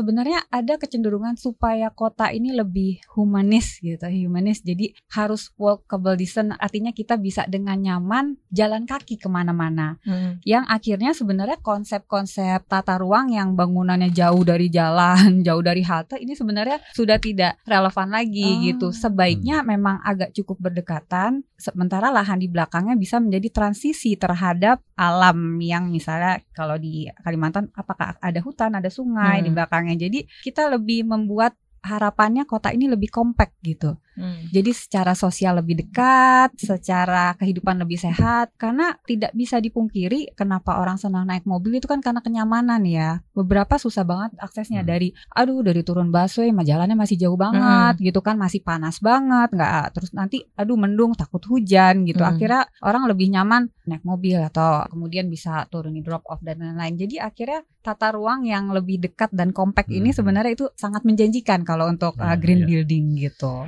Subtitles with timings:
[0.00, 4.64] Sebenarnya ada kecenderungan supaya kota ini lebih humanis gitu, humanis.
[4.64, 10.00] Jadi harus walkable distance, artinya kita bisa dengan nyaman jalan kaki ke mana-mana.
[10.00, 10.40] Hmm.
[10.48, 16.32] Yang akhirnya sebenarnya konsep-konsep tata ruang yang bangunannya jauh dari jalan, jauh dari halte ini
[16.32, 18.60] sebenarnya sudah tidak relevan lagi oh.
[18.64, 18.88] gitu.
[18.96, 19.68] Sebaiknya hmm.
[19.68, 26.40] memang agak cukup berdekatan, sementara lahan di belakangnya bisa menjadi transisi terhadap alam yang misalnya
[26.56, 29.44] kalau di Kalimantan apakah ada hutan, ada sungai hmm.
[29.44, 33.96] di belakangnya jadi kita lebih membuat harapannya kota ini lebih kompak gitu.
[34.18, 34.50] Hmm.
[34.50, 40.98] Jadi secara sosial lebih dekat, secara kehidupan lebih sehat karena tidak bisa dipungkiri kenapa orang
[40.98, 43.22] senang naik mobil itu kan karena kenyamanan ya.
[43.32, 44.88] Beberapa susah banget aksesnya hmm.
[44.88, 48.04] dari aduh dari turun busway jalannya masih jauh banget hmm.
[48.12, 52.20] gitu kan, masih panas banget, nggak terus nanti aduh mendung takut hujan gitu.
[52.20, 52.36] Hmm.
[52.36, 56.94] Akhirnya orang lebih nyaman naik mobil atau kemudian bisa turun di drop off dan lain-lain.
[57.00, 59.98] Jadi akhirnya tata ruang yang lebih dekat dan kompak hmm.
[59.98, 62.68] ini sebenarnya itu sangat menjanjikan kalau untuk uh, green iya.
[62.68, 63.66] building gitu.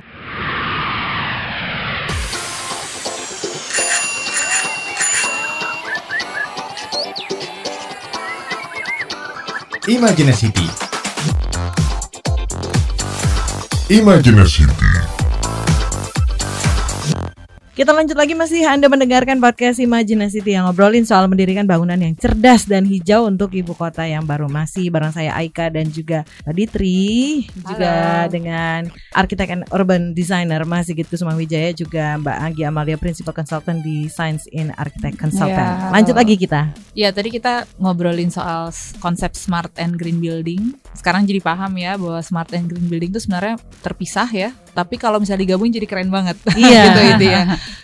[9.87, 10.69] Imagine City.
[13.89, 15.22] Imagine City.
[17.73, 22.69] Kita lanjut lagi masih Anda mendengarkan podcast Imajinasi yang ngobrolin soal mendirikan bangunan yang cerdas
[22.69, 28.29] dan hijau untuk ibu kota yang baru masih bareng saya Aika dan juga Ditri juga
[28.29, 33.81] dengan arsitek and urban designer Mas Sigit Kusuma Wijaya juga Mbak Anggi Amalia Principal Consultant
[33.81, 35.89] di Science in Architect Consultant.
[35.89, 36.69] Ya, lanjut lagi kita.
[36.93, 38.69] Ya tadi kita ngobrolin soal
[39.01, 40.77] konsep smart and green building.
[40.93, 44.53] Sekarang jadi paham ya bahwa smart and green building itu sebenarnya terpisah ya.
[44.73, 46.35] Tapi kalau misalnya digabung jadi keren banget.
[46.63, 46.83] Iya.
[46.85, 47.41] gitu itu ya.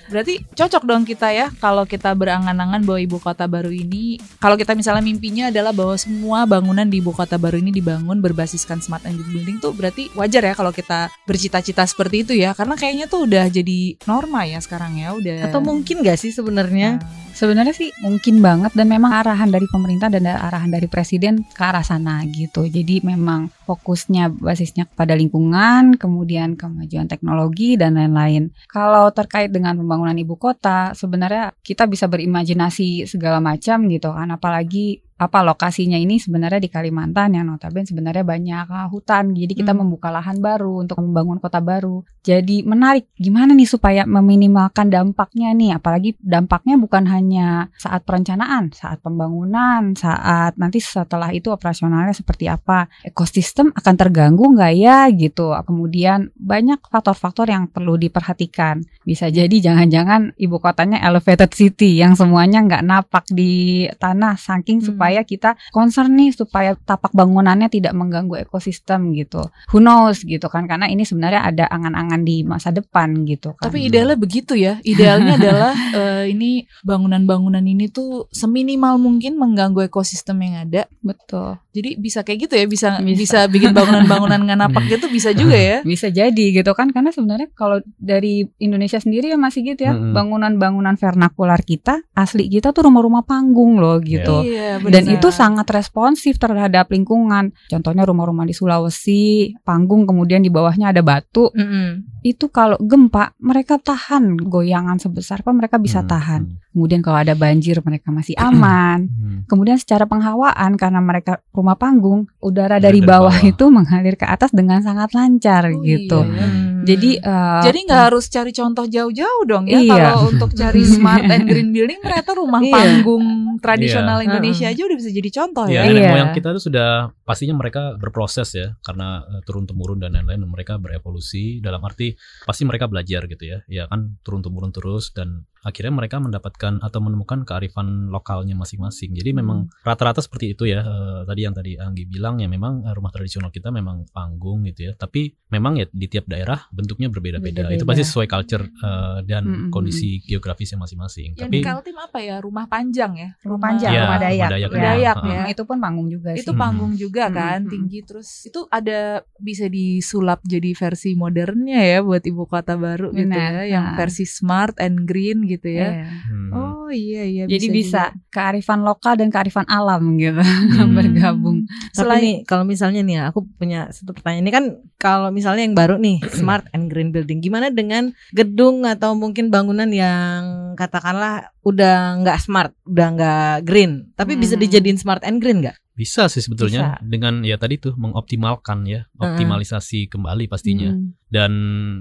[0.09, 4.73] Berarti cocok dong kita ya kalau kita berangan-angan bahwa ibu kota baru ini kalau kita
[4.73, 9.21] misalnya mimpinya adalah bahwa semua bangunan di ibu kota baru ini dibangun berbasiskan smart and
[9.29, 13.45] building tuh berarti wajar ya kalau kita bercita-cita seperti itu ya karena kayaknya tuh udah
[13.53, 16.97] jadi norma ya sekarang ya udah Atau mungkin gak sih sebenarnya?
[16.97, 21.63] Nah Sebenarnya sih mungkin banget dan memang arahan dari pemerintah dan arahan dari presiden ke
[21.63, 22.67] arah sana gitu.
[22.67, 28.55] Jadi memang fokusnya basisnya kepada lingkungan, kemudian kemajuan teknologi dan lain-lain.
[28.71, 35.03] Kalau terkait dengan pembangunan ibu kota, sebenarnya kita bisa berimajinasi segala macam gitu kan apalagi
[35.19, 39.35] apa lokasinya ini sebenarnya di Kalimantan yang notabene sebenarnya banyak uh, hutan.
[39.35, 39.83] Jadi kita hmm.
[39.83, 42.07] membuka lahan baru untuk membangun kota baru.
[42.23, 49.03] Jadi menarik gimana nih supaya meminimalkan dampaknya nih apalagi dampaknya bukan hanya saat perencanaan, saat
[49.03, 52.87] pembangunan, saat nanti setelah itu operasionalnya seperti apa.
[53.03, 55.51] Ekosistem akan terganggu nggak ya gitu.
[55.67, 58.79] Kemudian banyak faktor-faktor yang perlu diperhatikan.
[59.03, 64.87] Bisa jadi jangan-jangan ibu kotanya elevated city yang semuanya nggak napak di tanah saking hmm.
[65.09, 69.41] Supaya kita concern nih supaya tapak bangunannya tidak mengganggu ekosistem gitu.
[69.73, 73.73] Who knows gitu kan karena ini sebenarnya ada angan-angan di masa depan gitu kan.
[73.73, 74.77] Tapi idealnya begitu ya.
[74.85, 80.85] Idealnya adalah uh, ini bangunan-bangunan ini tuh seminimal mungkin mengganggu ekosistem yang ada.
[81.01, 81.57] Betul.
[81.73, 85.57] Jadi bisa kayak gitu ya, bisa bisa, bisa bikin bangunan-bangunan nggak napak gitu bisa juga
[85.57, 85.81] ya.
[85.89, 91.01] Bisa jadi gitu kan karena sebenarnya kalau dari Indonesia sendiri ya masih gitu ya, bangunan-bangunan
[91.01, 94.45] vernakular kita asli kita tuh rumah-rumah panggung loh gitu.
[94.45, 97.55] Iya, dan itu sangat responsif terhadap lingkungan.
[97.71, 101.49] Contohnya rumah-rumah di Sulawesi, panggung kemudian di bawahnya ada batu.
[101.55, 101.87] Mm -hmm.
[102.19, 106.13] Itu kalau gempa mereka tahan goyangan sebesar apa mereka bisa mm-hmm.
[106.13, 106.41] tahan.
[106.75, 109.09] Kemudian kalau ada banjir mereka masih aman.
[109.09, 109.37] Mm-hmm.
[109.49, 114.29] Kemudian secara penghawaan karena mereka rumah panggung, udara dari, dari bawah, bawah itu mengalir ke
[114.29, 116.21] atas dengan sangat lancar oh, gitu.
[116.21, 116.68] Iya.
[116.85, 119.93] Jadi uh, jadi nggak harus cari contoh jauh-jauh dong ya iya.
[120.11, 122.73] kalau untuk cari smart and green building ternyata rumah iya.
[122.73, 123.25] panggung
[123.59, 124.25] tradisional iya.
[124.31, 125.83] Indonesia aja udah bisa jadi contoh ya.
[125.83, 126.89] Iya, nenek moyang kita tuh sudah
[127.27, 132.15] pastinya mereka berproses ya karena uh, turun temurun dan lain-lain mereka berevolusi dalam arti
[132.47, 133.59] pasti mereka belajar gitu ya.
[133.67, 139.11] Ya kan turun temurun terus dan akhirnya mereka mendapatkan atau menemukan kearifan lokalnya masing-masing.
[139.15, 139.83] Jadi memang hmm.
[139.83, 140.83] rata-rata seperti itu ya.
[140.83, 144.89] Uh, tadi yang tadi Anggi bilang ya memang uh, rumah tradisional kita memang panggung gitu
[144.89, 144.93] ya.
[144.95, 147.71] Tapi memang ya di tiap daerah bentuknya berbeda-beda.
[147.73, 149.71] Itu pasti sesuai culture uh, dan hmm, hmm.
[149.71, 151.35] kondisi geografisnya masing-masing.
[151.35, 152.37] Yang Tapi di Kaltim apa ya?
[152.39, 153.29] Rumah panjang ya?
[153.43, 154.49] Rumah panjang, ya, rumah Dayak.
[154.49, 154.79] Rumah Dayak, ya.
[154.79, 155.33] Dayak ya.
[155.33, 155.43] ya.
[155.51, 156.41] Itu pun panggung juga sih.
[156.45, 157.71] Itu panggung juga kan, hmm.
[157.71, 163.19] tinggi terus itu ada bisa disulap jadi versi modernnya ya buat ibu kota baru Benar.
[163.19, 165.87] gitu ya, yang versi smart and green gitu ya.
[165.89, 166.05] Iya.
[166.29, 166.49] Hmm.
[166.51, 167.43] Oh iya iya.
[167.45, 168.29] Jadi bisa juga.
[168.29, 170.93] kearifan lokal dan kearifan alam gitu Hmm.
[170.97, 171.65] bergabung.
[171.91, 174.41] Tapi Selain- nih kalau misalnya nih ya, aku punya satu pertanyaan.
[174.41, 174.65] Ini kan
[174.95, 177.39] kalau misalnya yang baru nih, smart and green building.
[177.39, 180.41] Gimana dengan gedung atau mungkin bangunan yang
[180.73, 184.63] katakanlah udah nggak smart, udah nggak green, tapi bisa Hmm.
[184.63, 185.75] dijadiin smart and green nggak?
[185.91, 187.03] Bisa sih sebetulnya Bisa.
[187.03, 190.89] dengan ya tadi tuh mengoptimalkan ya, optimalisasi kembali pastinya.
[190.89, 191.18] Hmm.
[191.29, 191.51] Dan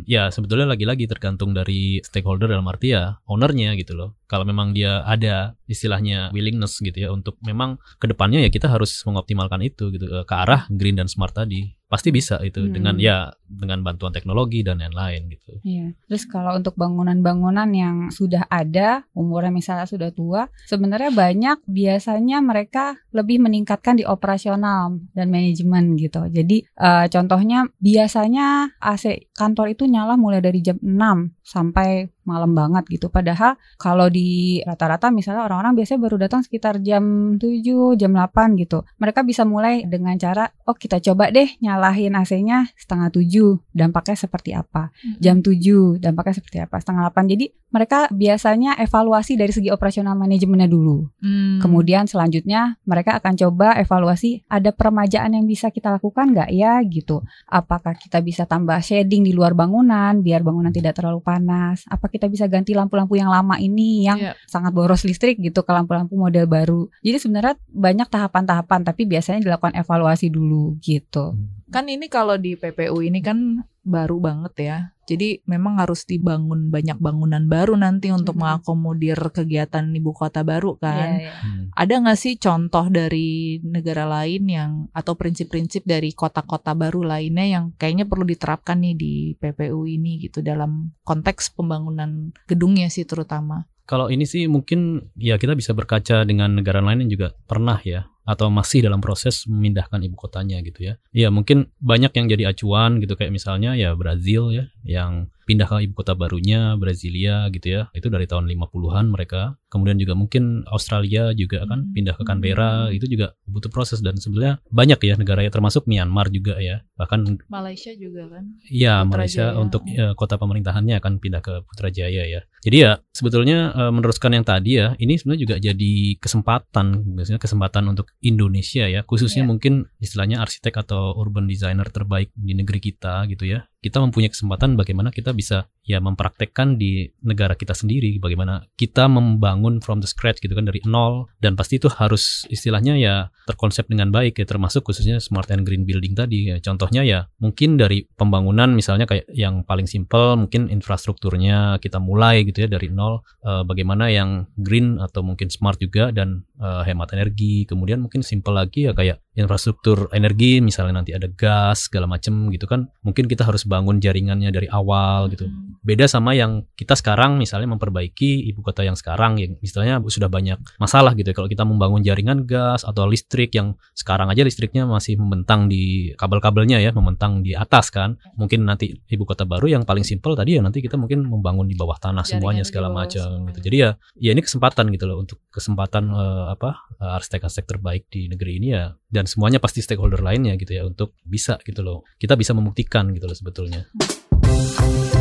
[0.09, 4.17] ya sebetulnya lagi-lagi tergantung dari stakeholder dalam arti ya ownernya gitu loh.
[4.25, 9.05] Kalau memang dia ada istilahnya willingness gitu ya untuk memang ke depannya ya kita harus
[9.05, 11.77] mengoptimalkan itu gitu eh, ke arah green dan smart tadi.
[11.89, 12.73] Pasti bisa itu Hmm.
[12.73, 15.57] dengan ya dengan bantuan teknologi dan lain-lain gitu.
[15.65, 15.97] Iya.
[16.05, 23.01] Terus kalau untuk bangunan-bangunan yang sudah ada, umurnya misalnya sudah tua, sebenarnya banyak biasanya mereka
[23.17, 26.29] lebih meningkatkan di operasional dan manajemen gitu.
[26.29, 32.85] Jadi eh, contohnya biasanya AC kantor itu nyala mulai dari jam 6 sampai malam banget
[32.93, 33.09] gitu.
[33.09, 38.85] Padahal kalau di rata-rata misalnya orang-orang biasanya baru datang sekitar jam 7, jam 8 gitu.
[39.01, 44.53] Mereka bisa mulai dengan cara, oh kita coba deh nyalahin AC-nya setengah 7, dampaknya seperti
[44.53, 44.93] apa.
[45.17, 46.77] Jam 7, dampaknya seperti apa.
[46.77, 47.33] Setengah 8.
[47.33, 51.05] Jadi mereka biasanya evaluasi dari segi operasional manajemennya dulu.
[51.21, 51.61] Hmm.
[51.61, 57.21] Kemudian selanjutnya mereka akan coba evaluasi ada peremajaan yang bisa kita lakukan nggak ya gitu.
[57.45, 61.85] Apakah kita bisa tambah shading di luar bangunan biar bangunan tidak terlalu panas?
[61.93, 64.33] Apa kita bisa ganti lampu-lampu yang lama ini yang Iya.
[64.45, 66.91] sangat boros listrik gitu ke lampu-lampu model baru.
[67.01, 71.39] Jadi sebenarnya banyak tahapan-tahapan tapi biasanya dilakukan evaluasi dulu gitu.
[71.71, 74.79] Kan ini kalau di PPU ini kan baru banget ya.
[75.09, 78.41] Jadi memang harus dibangun banyak bangunan baru nanti untuk Mhm.
[78.45, 81.17] mengakomodir kegiatan ibu kota baru kan.
[81.17, 81.35] Iya, iya.
[81.41, 81.65] Hmm.
[81.73, 87.65] Ada nggak sih contoh dari negara lain yang atau prinsip-prinsip dari kota-kota baru lainnya yang
[87.81, 93.65] kayaknya perlu diterapkan nih di PPU ini gitu dalam konteks pembangunan gedungnya sih terutama.
[93.89, 98.05] Kalau ini sih mungkin ya kita bisa berkaca dengan negara lain yang juga pernah ya
[98.29, 100.95] atau masih dalam proses memindahkan ibu kotanya gitu ya.
[101.17, 105.89] Ya mungkin banyak yang jadi acuan gitu kayak misalnya ya Brazil ya yang pindah ke
[105.89, 107.83] ibu kota barunya Brasilia gitu ya.
[107.97, 109.57] Itu dari tahun 50-an mereka.
[109.69, 111.93] Kemudian juga mungkin Australia juga kan Hmm.
[111.93, 116.33] pindah ke Canberra itu juga butuh proses dan sebenarnya banyak ya negara ya termasuk Myanmar
[116.33, 116.83] juga ya.
[116.97, 118.45] Bahkan Malaysia juga kan.
[118.65, 119.05] Iya.
[119.05, 122.41] Malaysia untuk eh, kota pemerintahannya akan pindah ke Putrajaya ya.
[122.65, 127.85] Jadi ya sebetulnya eh, meneruskan yang tadi ya, ini sebenarnya juga jadi kesempatan, biasanya kesempatan
[127.87, 129.51] untuk Indonesia ya, khususnya Iya.
[129.53, 133.69] mungkin istilahnya arsitek atau urban designer terbaik di negeri kita gitu ya.
[133.79, 139.58] Kita mempunyai kesempatan bagaimana kita bisa ya mempraktekkan di negara kita sendiri, bagaimana kita membangun
[139.83, 143.15] from the scratch gitu kan dari nol dan pasti itu harus istilahnya ya
[143.49, 146.55] terkonsep dengan baik ya termasuk khususnya smart and green building tadi.
[146.55, 152.47] Ya, contohnya ya mungkin dari pembangunan misalnya kayak yang paling simpel mungkin infrastrukturnya kita mulai
[152.47, 157.17] gitu ya dari nol Eh, bagaimana yang green atau mungkin smart juga dan eh, hemat
[157.17, 157.65] energi.
[157.65, 162.69] Kemudian mungkin simpel lagi ya kayak infrastruktur energi misalnya nanti ada gas segala macem gitu
[162.69, 162.93] kan.
[163.01, 165.49] Mungkin kita harus bangun jaringannya dari awal gitu.
[165.81, 170.61] Beda sama yang kita sekarang misalnya memperbaiki ibu kota yang sekarang yang misalnya sudah banyak
[170.77, 171.35] masalah gitu ya.
[171.41, 176.85] Kalau kita membangun jaringan gas atau listrik yang sekarang aja listriknya masih membentang di kabel-kabelnya
[176.85, 178.21] ya, membentang di atas kan.
[178.37, 181.73] Mungkin nanti ibu kota baru yang paling simpel tadi ya nanti kita mungkin membangun di
[181.73, 183.59] bawah tanah semuanya Jaringannya di segala macam gitu.
[183.63, 188.27] Jadi ya ya ini kesempatan gitu loh untuk kesempatan eh, apa eh, arsitek-arsitek terbaik di
[188.27, 192.05] negeri ini ya dan semuanya pasti stakeholder lainnya gitu ya untuk bisa gitu loh.
[192.21, 193.89] Kita bisa membuktikan gitu loh sebetulnya.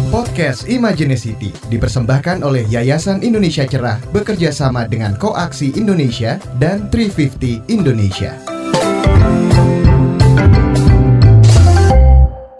[0.08, 8.57] Podcast Imaginicity dipersembahkan oleh Yayasan Indonesia Cerah bekerja sama dengan Koaksi Indonesia dan 350 Indonesia.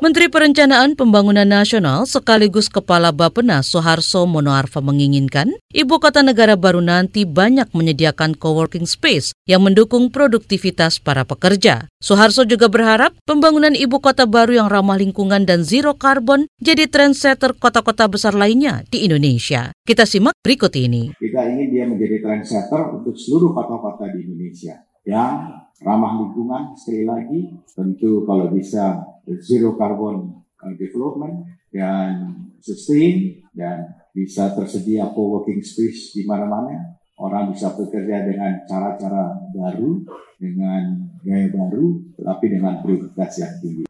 [0.08, 7.28] Menteri Perencanaan Pembangunan Nasional sekaligus Kepala Bappenas Soeharto Monoarfa menginginkan ibu kota negara baru nanti
[7.28, 11.92] banyak menyediakan coworking space yang mendukung produktivitas para pekerja.
[12.00, 17.60] Soeharto juga berharap pembangunan ibu kota baru yang ramah lingkungan dan zero carbon jadi trendsetter
[17.60, 19.76] kota-kota besar lainnya di Indonesia.
[19.84, 21.20] Kita simak berikut ini.
[21.20, 27.40] Kita ingin dia menjadi trendsetter untuk seluruh kota-kota di Indonesia yang ramah lingkungan sekali lagi
[27.72, 29.08] tentu kalau bisa
[29.40, 37.72] zero carbon uh, development dan sustain dan bisa tersedia co-working space di mana-mana orang bisa
[37.72, 40.04] bekerja dengan cara-cara baru
[40.38, 43.84] dengan gaya baru tetapi dengan prioritas yang tinggi.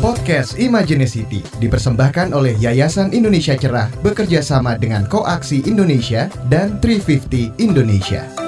[0.00, 8.39] Podcast Imaginicity dipersembahkan oleh Yayasan Indonesia Cerah bekerja sama dengan Koaksi Indonesia dan 350 Indonesia.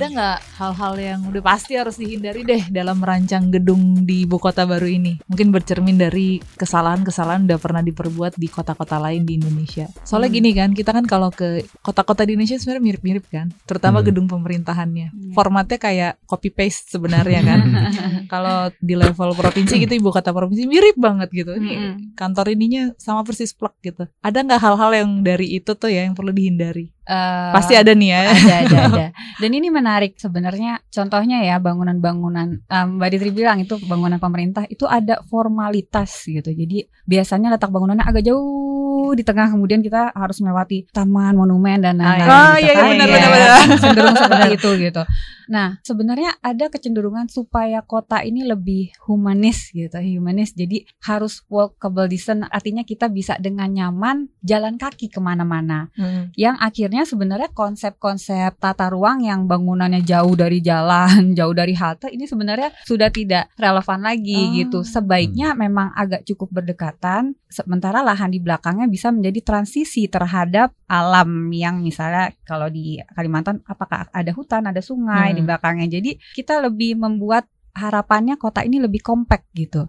[0.00, 4.64] Ada nggak hal-hal yang udah pasti harus dihindari deh dalam merancang gedung di ibu kota
[4.64, 5.20] baru ini?
[5.28, 9.92] Mungkin bercermin dari kesalahan-kesalahan udah pernah diperbuat di kota-kota lain di Indonesia.
[10.00, 10.38] Soalnya Hmm.
[10.40, 14.08] gini kan, kita kan kalau ke kota-kota di Indonesia sebenarnya mirip-mirip kan, terutama Hmm.
[14.08, 15.08] gedung pemerintahannya.
[15.12, 15.32] Iya.
[15.36, 17.60] Formatnya kayak copy paste sebenarnya kan.
[18.32, 21.52] kalau di level provinsi gitu ibu kota provinsi mirip banget gitu.
[21.52, 21.94] Ini Mm-mm.
[22.16, 24.08] kantor ininya sama persis plek gitu.
[24.22, 26.88] Ada nggak hal-hal yang dari itu tuh ya yang perlu dihindari?
[27.02, 28.20] Eh, Pasti ada nih ya.
[28.30, 29.06] ada ada ada
[29.42, 30.78] dan ini menarik sebenarnya.
[30.92, 36.54] Contohnya ya bangunan-bangunan em, Mbak Ditri bilang itu bangunan pemerintah itu ada formalitas gitu.
[36.54, 38.69] Jadi biasanya letak bangunannya agak jauh
[39.12, 42.86] di tengah kemudian kita harus melewati taman monumen dan lain-lain Oh, gitu iya, iya, kan.
[42.88, 43.78] benar, Iya, benar, benar.
[43.78, 45.02] cenderung seperti itu gitu
[45.46, 52.46] nah sebenarnya ada kecenderungan supaya kota ini lebih humanis gitu humanis jadi harus walkable design
[52.46, 55.90] artinya kita bisa dengan nyaman jalan kaki ke mana-mana
[56.34, 62.24] yang akhirnya sebenarnya konsep-konsep tata ruang yang bangunannya jauh dari jalan, jauh dari halte ini
[62.24, 64.52] sebenarnya sudah tidak relevan lagi Oh.
[64.54, 64.78] gitu.
[64.82, 71.80] Sebaiknya memang agak cukup berdekatan sementara lahan di belakangnya bisa menjadi transisi terhadap alam yang
[71.80, 75.36] misalnya kalau di Kalimantan apakah ada hutan, ada sungai Hmm.
[75.40, 75.88] di belakangnya.
[75.88, 79.88] Jadi kita lebih membuat harapannya kota ini lebih kompak gitu.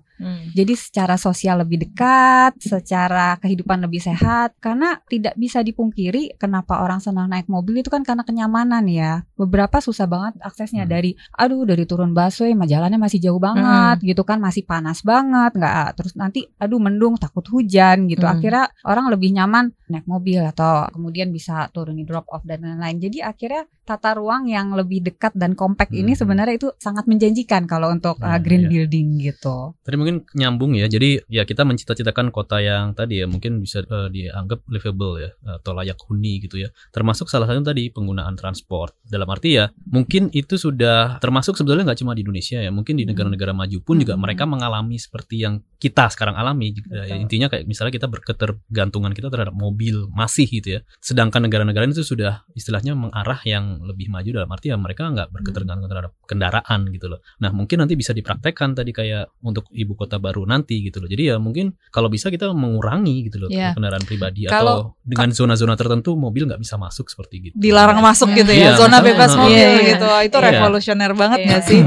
[0.51, 6.99] Jadi secara sosial lebih dekat, secara kehidupan lebih sehat karena tidak bisa dipungkiri kenapa orang
[6.99, 9.23] senang naik mobil itu kan karena kenyamanan ya.
[9.35, 10.91] Beberapa susah banget aksesnya Hmm.
[10.91, 15.55] dari aduh dari turun busway mah jalannya masih jauh banget gitu kan, masih panas banget,
[15.55, 18.25] nggak terus nanti aduh mendung takut hujan gitu.
[18.25, 18.35] Hmm.
[18.35, 22.99] Akhirnya orang lebih nyaman naik mobil atau kemudian bisa turun di drop off dan lain-lain.
[22.99, 26.19] Jadi akhirnya tata ruang yang lebih dekat dan kompak ini Hmm.
[26.19, 28.69] sebenarnya itu sangat menjanjikan kalau untuk uh, Hmm, green iya.
[28.71, 29.75] building gitu.
[29.83, 30.91] Tadi mungkin nyambung ya.
[30.91, 35.71] Jadi ya kita mencita-citakan kota yang tadi ya mungkin bisa eh, dianggap livable ya atau
[35.71, 36.69] layak huni gitu ya.
[36.91, 38.97] Termasuk salah satu tadi penggunaan transport.
[39.05, 42.71] Dalam arti ya mungkin itu sudah termasuk sebetulnya nggak cuma di Indonesia ya.
[42.73, 43.15] Mungkin di Hmm.
[43.15, 44.23] negara-negara maju pun juga Hmm.
[44.23, 46.75] mereka mengalami seperti yang kita sekarang alami.
[46.89, 47.21] Ya, Betul.
[47.25, 50.79] intinya kayak misalnya kita berketergantungan kita terhadap mobil masih gitu ya.
[50.99, 55.89] Sedangkan negara-negara itu sudah istilahnya mengarah yang lebih maju dalam arti ya mereka nggak berketergantungan
[55.89, 57.19] terhadap kendaraan gitu loh.
[57.41, 61.05] Nah mungkin nanti bisa dipraktekkan tadi kayak untuk ibu kota baru nanti gitu loh.
[61.05, 63.77] Jadi ya mungkin kalau bisa kita mengurangi gitu loh Iya.
[63.77, 67.55] kendaraan pribadi Kalau- atau dengan zona-zona tertentu mobil nggak bisa masuk seperti gitu.
[67.55, 69.87] Dilarang masuk gitu ya, Iya, zona bebas mobil iya, iya.
[69.93, 70.07] gitu.
[70.25, 70.45] Itu Iya.
[70.49, 71.47] revolusioner banget Iya.
[71.53, 71.81] nggak sih?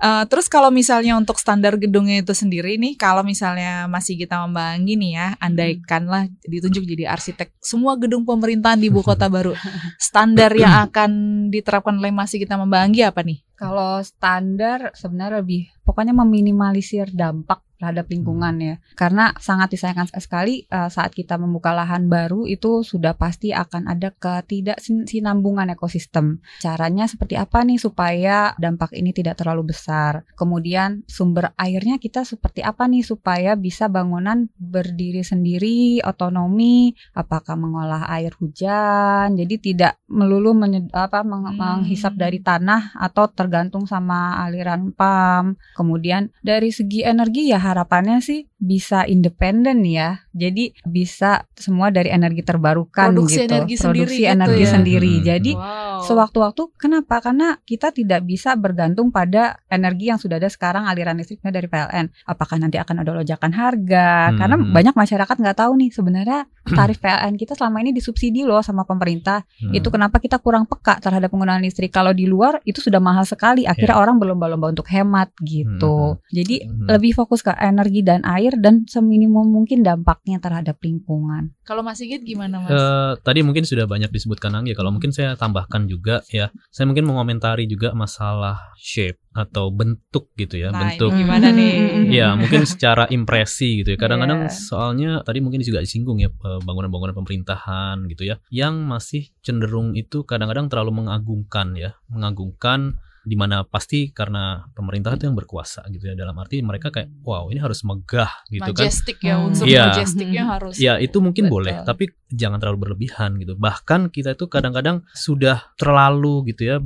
[0.00, 4.96] Eh, terus kalau misalnya untuk standar gedungnya itu sendiri nih, kalau misalnya masih kita membangi
[4.96, 9.52] nih ya, andaikanlah ditunjuk jadi arsitek semua gedung pemerintahan di ibu kota baru,
[10.00, 11.10] standar yang akan
[11.52, 13.44] diterapkan oleh masih kita membangi apa nih?
[13.60, 18.74] Kalau standar sebenarnya lebih pokoknya meminimalisir dampak terhadap lingkungan ya.
[18.92, 24.12] Karena sangat disayangkan sekali uh, saat kita membuka lahan baru itu sudah pasti akan ada
[24.12, 26.44] ketidaksinambungan ekosistem.
[26.60, 30.28] Caranya seperti apa nih supaya dampak ini tidak terlalu besar.
[30.36, 38.04] Kemudian sumber airnya kita seperti apa nih supaya bisa bangunan berdiri sendiri, otonomi, apakah mengolah
[38.12, 39.40] air hujan.
[39.40, 40.52] Jadi tidak melulu
[40.92, 41.80] apa meng- Hmm.
[41.82, 45.56] menghisap dari tanah atau tergantung sama aliran pam.
[45.78, 50.26] Kemudian dari segi energi ya harapannya sih bisa independen ya.
[50.34, 53.48] Jadi bisa semua dari energi terbarukan Produksi gitu.
[53.48, 54.70] energi sendiri Produksi gitu energi ya.
[54.74, 55.12] sendiri.
[55.14, 55.24] Hmm.
[55.24, 55.89] Jadi Wow.
[56.04, 57.20] Sewaktu-waktu kenapa?
[57.20, 62.10] Karena kita tidak bisa bergantung pada energi yang sudah ada sekarang aliran listriknya dari PLN.
[62.26, 64.32] Apakah nanti akan ada lonjakan harga?
[64.32, 64.38] Hmm.
[64.38, 66.40] Karena banyak masyarakat nggak tahu nih sebenarnya
[66.78, 69.42] tarif PLN kita selama ini disubsidi loh sama pemerintah.
[69.60, 69.74] Hmm.
[69.74, 71.90] Itu kenapa kita kurang peka terhadap penggunaan listrik.
[71.90, 73.66] Kalau di luar itu sudah mahal sekali.
[73.66, 76.20] Akhirnya orang berlomba-lomba untuk hemat gitu.
[76.30, 76.86] Jadi Hmm.
[76.86, 81.50] lebih fokus ke energi dan air dan seminimum mungkin dampaknya terhadap lingkungan.
[81.66, 82.70] Kalau Mas Sigit gimana Mas?
[82.70, 84.72] Eh, tadi mungkin sudah banyak disebutkan Anggi.
[84.74, 90.54] Kalau mungkin saya tambahkan juga ya, saya mungkin mengomentari juga masalah shape atau bentuk gitu
[90.56, 91.10] ya, Nah, bentuk.
[91.10, 91.74] ini gimana nih?
[92.22, 93.98] Ya mungkin secara impresi gitu ya.
[93.98, 94.54] Kadang-kadang Iya.
[94.54, 100.22] soalnya tadi mungkin juga disinggung ya eh, bangunan-bangunan pemerintahan gitu ya, yang masih cenderung itu
[100.22, 102.94] kadang-kadang terlalu mengagungkan ya, mengagungkan
[103.30, 107.46] di mana pasti karena pemerintah itu yang berkuasa gitu ya dalam arti mereka kayak wow
[107.46, 109.94] ini harus megah gitu kan majestic ya, unsur Iya.
[109.94, 110.74] majesticnya harus.
[110.82, 111.54] Ya itu mungkin Betul.
[111.62, 113.54] boleh, tapi jangan terlalu berlebihan gitu.
[113.54, 116.82] Bahkan kita itu kadang-kadang sudah terlalu gitu ya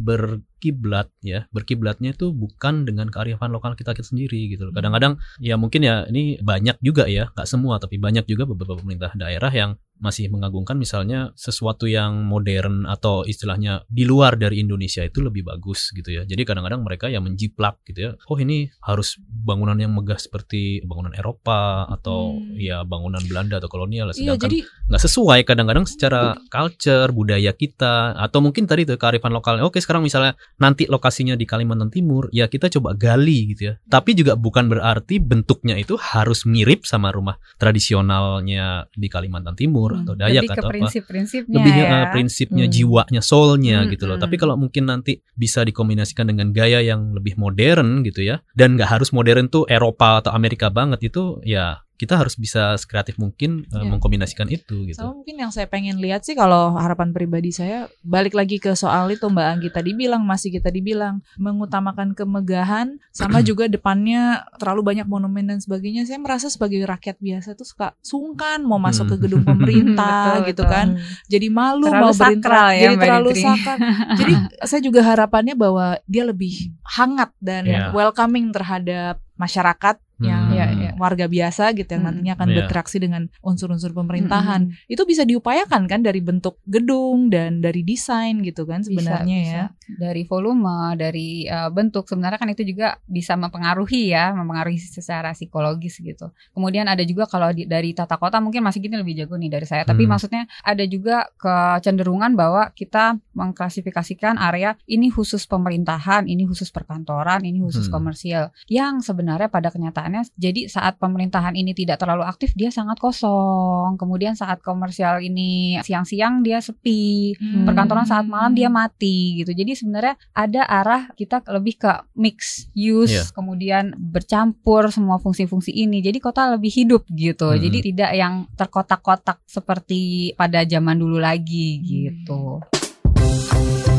[0.73, 4.71] berkiblat ya, berkiblatnya itu bukan dengan kearifan lokal kita, kita sendiri gitu.
[4.71, 4.73] loh.
[4.73, 9.12] Kadang-kadang ya mungkin ya ini banyak juga ya, nggak semua tapi banyak juga beberapa pemerintah
[9.12, 15.23] daerah yang masih mengagungkan misalnya sesuatu yang modern atau istilahnya di luar dari Indonesia itu
[15.23, 16.26] lebih bagus gitu ya.
[16.26, 18.12] Jadi kadang-kadang mereka yang menjiplak gitu ya.
[18.26, 22.56] Oh ini harus bangunan yang megah seperti bangunan Eropa atau Hmm.
[22.59, 24.11] ya bangunan Belanda atau kolonial.
[24.11, 24.59] Iya, Sedangkan jadi
[24.90, 30.02] nggak sesuai kadang-kadang secara culture budaya kita atau mungkin tadi tuh kearifan lokalnya oke sekarang
[30.02, 33.75] misalnya nanti lokasinya di Kalimantan Timur, ya kita coba gali gitu ya.
[33.84, 40.02] Tapi juga bukan berarti bentuknya itu harus mirip sama rumah tradisionalnya di Kalimantan Timur Hmm,
[40.04, 40.73] atau Dayak lebih ke atau apa.
[40.75, 41.84] prinsip-prinsipnya Lebih ya.
[41.84, 42.75] eh, prinsipnya, Hmm.
[42.75, 44.16] jiwanya, soulnya Hmm, gitu loh.
[44.16, 44.25] hmm.
[44.25, 48.90] Tapi kalau mungkin nanti bisa dikombinasikan dengan gaya yang lebih modern gitu ya, dan nggak
[48.90, 53.78] harus modern tuh Eropa atau Amerika banget itu, ya kita harus bisa sekreatif mungkin eh,
[53.78, 53.86] Ya.
[53.86, 54.98] mengkombinasikan itu gitu.
[54.98, 59.06] Sama mungkin yang saya pengen lihat sih kalau harapan pribadi saya balik lagi ke soal
[59.08, 65.06] itu Mbak Anggi tadi bilang masih kita dibilang mengutamakan kemegahan sama juga depannya terlalu banyak
[65.06, 66.02] monumen dan sebagainya.
[66.02, 69.22] Saya merasa sebagai rakyat biasa tuh suka sungkan mau masuk ke Hmm.
[69.22, 70.74] gedung pemerintah Betul, gitu betul.
[70.74, 70.86] kan.
[71.26, 73.76] Jadi malu Terlalu mau sakral berinteraksi ya, jadi Mbak terlalu sakral.
[74.14, 74.32] Jadi
[74.68, 76.52] saya juga harapannya bahwa dia lebih
[76.84, 77.94] hangat dan Iya.
[77.94, 80.54] welcoming terhadap masyarakat yang Hmm.
[80.54, 80.83] Iya, iya.
[81.04, 82.08] Warga biasa gitu yang Hmm.
[82.11, 82.54] nantinya akan Iya.
[82.56, 84.88] berinteraksi dengan unsur-unsur pemerintahan Mm-mm.
[84.88, 89.52] itu bisa diupayakan kan dari bentuk gedung dan dari desain gitu kan Bisa, sebenarnya bisa.
[89.52, 89.64] ya
[90.00, 96.00] dari volume dari uh, bentuk sebenarnya kan itu juga bisa mempengaruhi ya mempengaruhi secara psikologis
[96.00, 99.50] gitu kemudian ada juga kalau di- dari tata kota mungkin masih gini lebih jago nih
[99.50, 100.16] dari saya tapi Hmm.
[100.16, 107.61] maksudnya ada juga kecenderungan bahwa kita mengklasifikasikan area ini khusus pemerintahan ini khusus perkantoran ini
[107.61, 107.94] khusus Hmm.
[107.94, 113.96] komersial yang sebenarnya pada kenyataannya jadi saat pemerintahan ini tidak terlalu aktif dia sangat kosong
[113.96, 117.64] kemudian saat komersial ini siang-siang dia sepi Hmm.
[117.64, 119.50] perkantoran saat malam dia mati gitu.
[119.50, 123.22] Jadi sebenarnya ada arah kita lebih ke mix use, Iya.
[123.32, 126.00] kemudian bercampur semua fungsi-fungsi ini.
[126.00, 127.50] Jadi kota lebih hidup gitu.
[127.50, 127.60] Hmm.
[127.60, 132.83] Jadi tidak yang terkotak-kotak seperti pada zaman dulu lagi Hmm.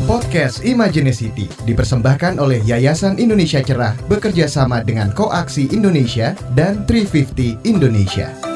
[0.06, 8.55] Podcast Imaginacity dipersembahkan oleh Yayasan Indonesia Cerah bekerja sama dengan Koaksi Indonesia dan 350 Indonesia.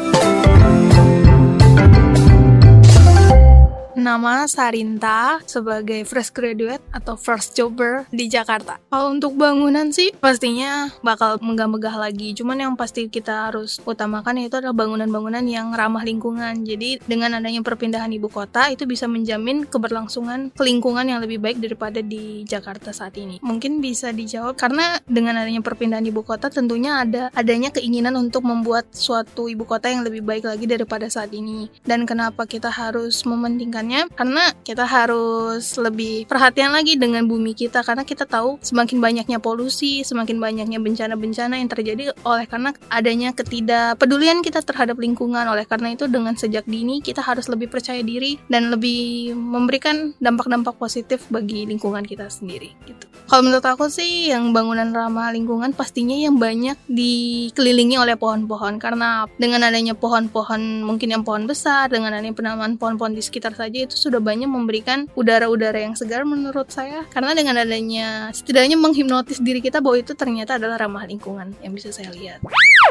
[4.00, 8.80] Nama Sarinta sebagai fresh graduate atau first jobber di Jakarta.
[8.88, 12.32] Kalau untuk bangunan sih pastinya bakal megah-megah lagi.
[12.32, 16.64] Cuman yang pasti kita harus utamakan yaitu adalah bangunan-bangunan yang ramah lingkungan.
[16.64, 22.00] Jadi dengan adanya perpindahan ibu kota itu bisa menjamin keberlangsungan lingkungan yang lebih baik daripada
[22.00, 23.36] di Jakarta saat ini.
[23.44, 28.88] Mungkin bisa dijawab karena dengan adanya perpindahan ibu kota tentunya ada adanya keinginan untuk membuat
[28.96, 31.68] suatu ibu kota yang lebih baik lagi daripada saat ini.
[31.84, 33.90] Dan kenapa kita harus mementingkannya?
[34.14, 40.06] Karena kita harus lebih perhatian lagi dengan bumi kita karena kita tahu semakin banyaknya polusi,
[40.06, 45.44] semakin banyaknya bencana-bencana yang terjadi oleh karena adanya ketidakpedulian kita terhadap lingkungan.
[45.50, 50.78] Oleh karena itu dengan sejak dini kita harus lebih percaya diri dan lebih memberikan dampak-dampak
[50.78, 53.10] positif bagi lingkungan kita sendiri gitu.
[53.30, 59.26] Kalau menurut aku sih yang bangunan ramah lingkungan pastinya yang banyak dikelilingi oleh pohon-pohon karena
[59.38, 63.96] dengan adanya pohon-pohon mungkin yang pohon besar dengan adanya penamaan pohon-pohon di sekitar saja itu
[63.96, 69.80] sudah banyak memberikan udara-udara yang segar menurut saya karena dengan adanya setidaknya menghipnotis diri kita
[69.80, 72.42] bahwa itu ternyata adalah ramah lingkungan yang bisa saya lihat.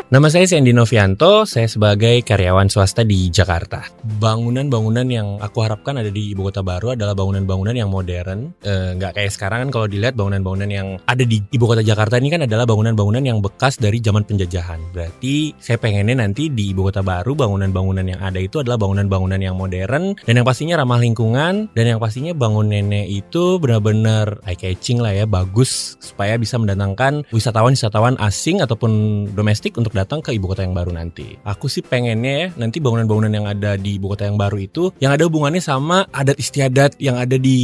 [0.10, 3.86] Nama saya Sandy Novianto, saya sebagai karyawan swasta di Jakarta.
[4.02, 8.50] Bangunan-bangunan yang aku harapkan ada di ibu kota baru adalah bangunan-bangunan yang modern.
[8.66, 12.34] Eh, Nggak kayak sekarang kan kalau dilihat bangunan-bangunan yang ada di ibu kota Jakarta ini
[12.34, 14.82] kan adalah bangunan-bangunan yang bekas dari zaman penjajahan.
[14.90, 19.54] Berarti saya pengennya nanti di ibu kota baru bangunan-bangunan yang ada itu adalah bangunan-bangunan yang
[19.54, 25.12] modern dan yang pastinya ramah lingkungan dan yang pastinya bangunannya itu benar-benar eye catching lah
[25.12, 28.92] ya, bagus supaya bisa mendatangkan wisatawan-wisatawan asing ataupun
[29.36, 31.36] domestik untuk datang ke ibu kota yang baru nanti.
[31.44, 35.12] Aku sih pengennya ya nanti bangunan-bangunan yang ada di ibu kota yang baru itu yang
[35.16, 37.60] ada hubungannya sama adat istiadat yang ada di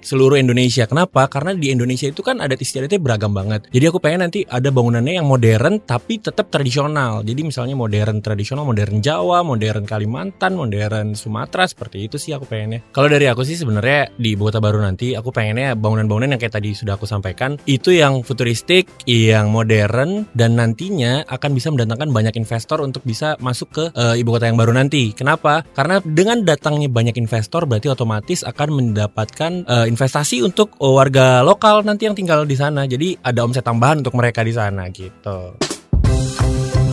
[0.00, 0.86] seluruh Indonesia.
[0.86, 1.26] Kenapa?
[1.26, 3.66] Karena di Indonesia itu kan adat istiadatnya beragam banget.
[3.74, 7.26] Jadi aku pengen nanti ada bangunannya yang modern tapi tetap tradisional.
[7.26, 12.84] Jadi misalnya modern tradisional, modern Jawa, modern Kalimantan, modern Sumatera seperti itu sih aku pengennya.
[12.92, 16.60] Kalau dari aku sih sebenarnya di ibu kota baru nanti aku pengennya bangunan-bangunan yang kayak
[16.60, 22.34] tadi sudah aku sampaikan itu yang futuristik, yang modern dan nantinya akan bisa mendatangkan banyak
[22.36, 25.16] investor untuk bisa masuk ke eh, ibu kota yang baru nanti.
[25.16, 25.64] Kenapa?
[25.72, 31.80] Karena dengan datangnya banyak investor berarti otomatis akan mendapatkan eh, investasi untuk eh, warga lokal
[31.88, 32.84] nanti yang tinggal di sana.
[32.84, 35.71] Jadi ada omset tambahan untuk mereka di sana gitu.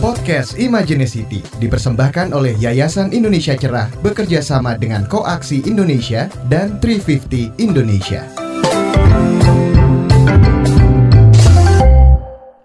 [0.00, 8.24] Podcast Imaginacity dipersembahkan oleh Yayasan Indonesia Cerah bekerja sama dengan Koaksi Indonesia dan 350 Indonesia.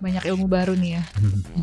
[0.06, 1.04] banyak ilmu baru nih ya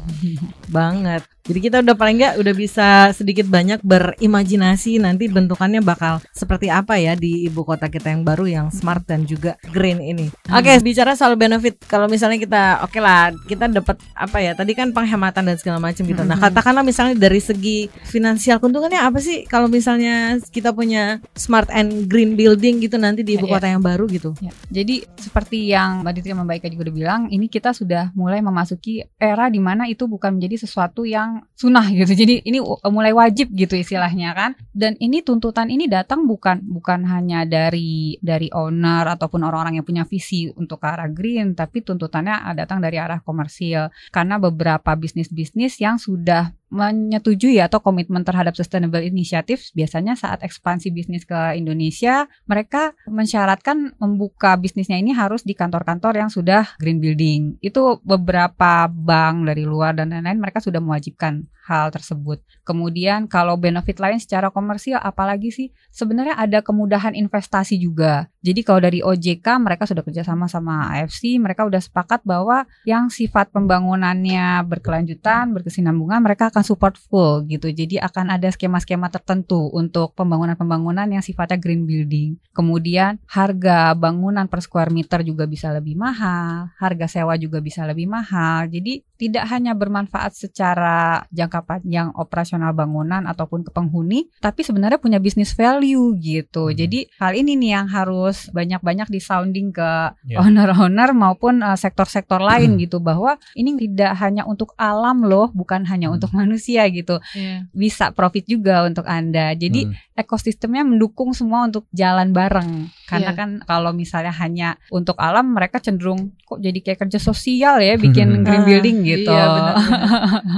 [0.73, 1.23] banget.
[1.43, 7.03] Jadi kita udah paling nggak udah bisa sedikit banyak berimajinasi nanti bentukannya bakal seperti apa
[7.03, 10.31] ya di ibu kota kita yang baru yang smart dan juga green ini.
[10.47, 10.63] Hmm.
[10.63, 14.55] Oke, bicara soal benefit, kalau misalnya kita oke lah kita dapat apa ya?
[14.55, 16.23] Tadi kan penghematan dan segala macam gitu.
[16.23, 16.45] Nah, Mhm.
[16.47, 22.39] katakanlah misalnya dari segi finansial keuntungannya apa sih kalau misalnya kita punya smart and green
[22.39, 23.53] building gitu nanti di ibu Iya.
[23.59, 24.31] kota yang baru gitu.
[24.39, 28.15] Ya, jadi seperti yang Mbak Ditri sama Mbak Ika juga udah bilang, ini kita sudah
[28.15, 32.15] mulai memasuki era di mana itu bukan menjadi sesuatu yang sunnah gitu.
[32.15, 34.51] Jadi ini uh, mulai wajib gitu istilahnya kan.
[34.71, 40.07] Dan ini tuntutan ini datang bukan bukan hanya dari dari owner ataupun orang-orang yang punya
[40.07, 43.91] visi untuk ke arah green, tapi tuntutannya datang dari arah komersil.
[44.15, 51.29] Karena beberapa bisnis-bisnis yang sudah menyetujui atau komitmen terhadap sustainable initiative biasanya saat ekspansi bisnis
[51.29, 57.61] ke Indonesia mereka mensyaratkan membuka bisnisnya ini harus di kantor-kantor yang sudah green building.
[57.61, 62.41] Itu beberapa bank dari luar dan lain-lain mereka sudah mewajibkan hal tersebut.
[62.65, 65.69] Kemudian kalau benefit lain secara komersial apalagi sih?
[65.93, 71.63] Sebenarnya ada kemudahan investasi juga jadi kalau dari OJK mereka sudah kerjasama sama AFC mereka
[71.63, 77.71] udah sepakat bahwa yang sifat pembangunannya berkelanjutan berkesinambungan mereka akan support full gitu.
[77.71, 82.35] Jadi akan ada skema-skema tertentu untuk pembangunan-pembangunan yang sifatnya green building.
[82.51, 88.11] Kemudian harga bangunan per square meter juga bisa lebih mahal, harga sewa juga bisa lebih
[88.11, 88.67] mahal.
[88.67, 95.23] Jadi tidak hanya bermanfaat secara jangka panjang operasional bangunan ataupun ke penghuni, tapi sebenarnya punya
[95.23, 96.75] business value gitu.
[96.75, 99.91] Jadi hal ini nih yang harus banyak-banyak disounding ke
[100.27, 100.41] Ya.
[100.41, 106.11] owner-owner maupun uh, sektor-sektor lain gitu bahwa ini tidak hanya untuk alam loh, bukan hanya
[106.11, 107.23] untuk manusia gitu.
[107.37, 107.69] Iya.
[107.71, 109.55] Bisa profit juga untuk Anda.
[109.55, 109.95] Jadi Hmm.
[110.17, 112.89] ekosistemnya mendukung semua untuk jalan bareng.
[113.05, 113.39] Karena Iya.
[113.39, 118.41] kan kalau misalnya hanya untuk alam mereka cenderung kok jadi kayak kerja sosial ya bikin
[118.41, 119.12] green Ah, building gitu.
[119.21, 120.03] Iya benar-benar.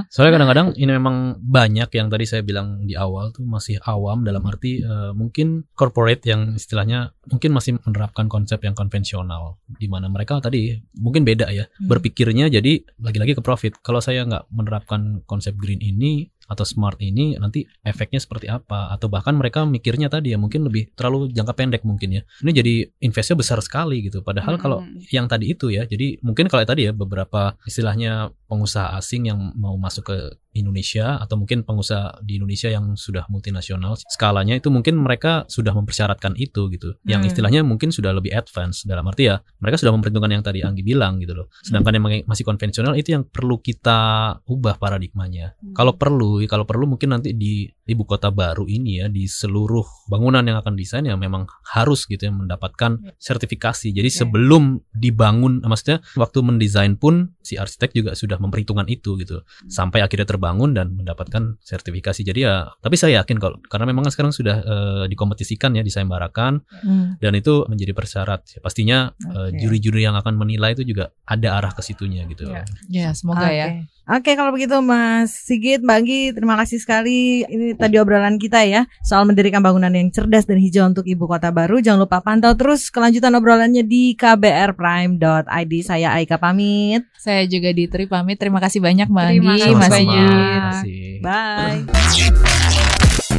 [0.14, 4.46] Soalnya kadang-kadang ini memang banyak yang tadi saya bilang di awal tuh masih awam dalam
[4.46, 10.38] arti eh, mungkin corporate yang istilahnya mungkin masih menerapkan konsep yang konvensional di mana mereka
[10.38, 11.90] tadi mungkin beda ya Hmm.
[11.90, 13.80] berpikirnya jadi lagi-lagi ke profit.
[13.82, 19.08] Kalau saya nggak menerapkan konsep green ini atau smart ini nanti efeknya seperti apa atau
[19.08, 23.36] bahkan mereka mikirnya tadi ya mungkin lebih terlalu jangka pendek mungkin ya ini jadi investnya
[23.40, 25.08] besar sekali gitu padahal kalau Mm-mm.
[25.08, 29.74] yang tadi itu ya jadi mungkin kalau tadi ya beberapa istilahnya pengusaha asing yang mau
[29.76, 30.16] masuk ke
[30.54, 33.98] Indonesia atau mungkin pengusaha di Indonesia yang sudah multinasional.
[34.06, 36.94] Skalanya itu mungkin mereka sudah mempersyaratkan itu gitu.
[37.02, 37.30] Yang Hmm.
[37.34, 38.86] istilahnya mungkin sudah lebih advance.
[38.86, 41.46] Dalam arti ya mereka sudah memperhitungkan yang tadi Anggi bilang gitu loh.
[41.66, 43.98] Sedangkan yang masih konvensional itu yang perlu kita
[44.46, 45.58] ubah paradigmanya.
[45.58, 45.74] Hmm.
[45.74, 50.40] kalau perlu kalau perlu mungkin nanti di ibu kota baru ini ya di seluruh bangunan
[50.46, 53.90] yang akan desain ya memang harus gitu ya mendapatkan sertifikasi.
[53.90, 54.18] Jadi Oke.
[54.22, 54.62] sebelum
[54.94, 60.72] dibangun maksudnya waktu mendesain pun si arsitek juga sudah memperhitungkan itu gitu sampai akhirnya terbangun
[60.72, 65.74] dan mendapatkan sertifikasi jadi ya tapi saya yakin kalau karena memang sekarang sudah eh, dikompetisikan
[65.74, 67.16] ya disayembarakan Hmm.
[67.22, 69.58] dan itu menjadi persyarat Ya, pastinya eh, Oke.
[69.58, 72.62] juri-juri yang akan menilai itu juga ada arah ke situnya gitu Iya.
[72.88, 73.56] Ya, semoga Oke.
[73.56, 73.66] ya.
[74.04, 77.40] Oke kalau begitu Mas Sigit, Mbak Anggi, terima kasih sekali.
[77.40, 81.48] Ini tadi obrolan kita ya soal mendirikan bangunan yang cerdas dan hijau untuk ibu kota
[81.48, 81.80] baru.
[81.80, 85.72] Jangan lupa pantau terus kelanjutan obrolannya di kbrprime.id.
[85.80, 87.08] Saya Aika pamit.
[87.16, 88.23] Saya juga Ditri pamit.
[88.32, 90.78] Terima kasih banyak Mbak Terima Anggi, kasih Mas.
[91.20, 91.80] Bye.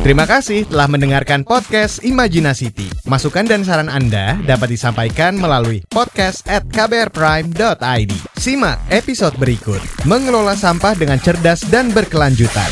[0.05, 2.93] Terima kasih telah mendengarkan podcast Imajinasity.
[3.09, 8.13] Masukan dan saran Anda dapat disampaikan melalui podcast at kbrprime.id.
[8.37, 9.81] Simak episode berikut.
[10.05, 12.69] Mengelola sampah dengan cerdas dan berkelanjutan.